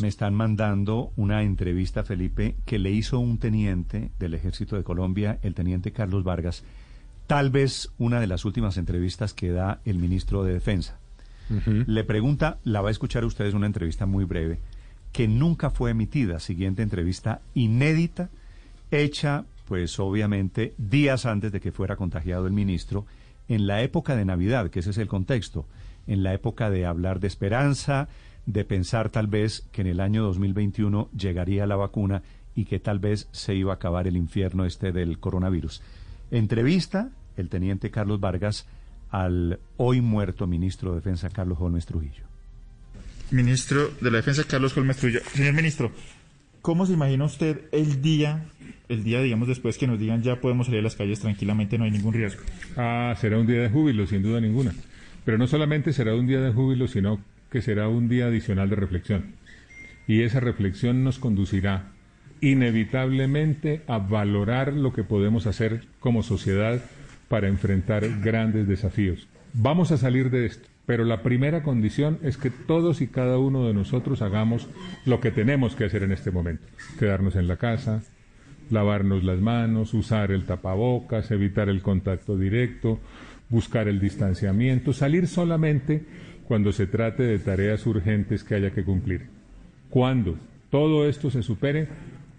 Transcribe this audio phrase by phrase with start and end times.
[0.00, 5.38] Me están mandando una entrevista, Felipe, que le hizo un teniente del Ejército de Colombia,
[5.42, 6.64] el teniente Carlos Vargas.
[7.26, 10.98] Tal vez una de las últimas entrevistas que da el ministro de Defensa.
[11.86, 14.60] Le pregunta, la va a escuchar ustedes una entrevista muy breve,
[15.12, 16.40] que nunca fue emitida.
[16.40, 18.30] Siguiente entrevista inédita,
[18.90, 23.06] hecha, pues obviamente, días antes de que fuera contagiado el ministro,
[23.48, 25.66] en la época de Navidad, que ese es el contexto,
[26.06, 28.08] en la época de hablar de esperanza,
[28.46, 32.22] de pensar tal vez que en el año 2021 llegaría la vacuna
[32.54, 35.82] y que tal vez se iba a acabar el infierno este del coronavirus.
[36.30, 38.66] Entrevista el teniente Carlos Vargas
[39.10, 42.24] al hoy muerto ministro de Defensa Carlos Holmes Trujillo.
[43.30, 45.20] Ministro de la Defensa, Carlos Holmes Trujillo.
[45.32, 45.90] Señor ministro,
[46.62, 48.44] ¿cómo se imagina usted el día,
[48.88, 51.84] el día, digamos, después que nos digan ya podemos salir a las calles tranquilamente, no
[51.84, 52.42] hay ningún riesgo?
[52.76, 54.74] Ah, será un día de júbilo, sin duda ninguna.
[55.24, 57.18] Pero no solamente será un día de júbilo, sino
[57.54, 59.36] que será un día adicional de reflexión.
[60.08, 61.92] Y esa reflexión nos conducirá
[62.40, 66.80] inevitablemente a valorar lo que podemos hacer como sociedad
[67.28, 69.28] para enfrentar grandes desafíos.
[69.52, 73.68] Vamos a salir de esto, pero la primera condición es que todos y cada uno
[73.68, 74.68] de nosotros hagamos
[75.06, 76.66] lo que tenemos que hacer en este momento.
[76.98, 78.02] Quedarnos en la casa,
[78.68, 82.98] lavarnos las manos, usar el tapabocas, evitar el contacto directo,
[83.48, 86.04] buscar el distanciamiento, salir solamente
[86.46, 89.26] cuando se trate de tareas urgentes que haya que cumplir.
[89.90, 90.36] Cuando
[90.70, 91.88] todo esto se supere,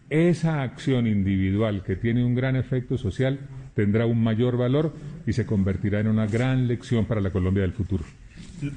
[0.09, 3.39] esa acción individual que tiene un gran efecto social
[3.73, 4.94] tendrá un mayor valor
[5.25, 8.03] y se convertirá en una gran lección para la Colombia del futuro.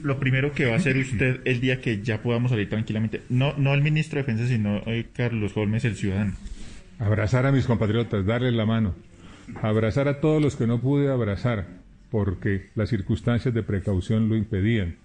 [0.02, 3.54] Lo primero que va a hacer usted el día que ya podamos salir tranquilamente, no,
[3.56, 6.34] no el ministro de Defensa, sino eh, Carlos Holmes, el ciudadano.
[6.98, 8.94] Abrazar a mis compatriotas, darles la mano,
[9.62, 11.66] abrazar a todos los que no pude abrazar
[12.10, 14.96] porque las circunstancias de precaución lo impedían,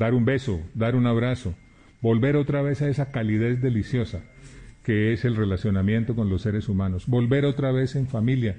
[0.00, 1.54] dar un beso, dar un abrazo,
[2.00, 4.22] volver otra vez a esa calidez deliciosa
[4.82, 8.56] que es el relacionamiento con los seres humanos, volver otra vez en familia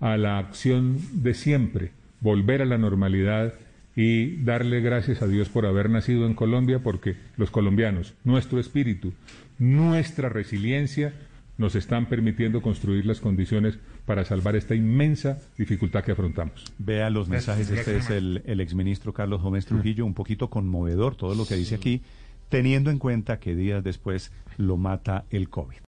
[0.00, 1.90] a la acción de siempre,
[2.22, 3.52] volver a la normalidad
[3.94, 9.12] y darle gracias a Dios por haber nacido en Colombia, porque los colombianos, nuestro espíritu,
[9.58, 11.12] nuestra resiliencia,
[11.58, 16.72] nos están permitiendo construir las condiciones para salvar esta inmensa dificultad que afrontamos.
[16.78, 21.34] Vea los mensajes, este es el, el exministro Carlos Gómez Trujillo, un poquito conmovedor todo
[21.34, 22.02] lo que dice aquí,
[22.48, 25.87] teniendo en cuenta que días después lo mata el COVID.